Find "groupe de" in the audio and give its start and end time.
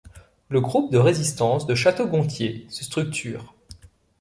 0.61-0.97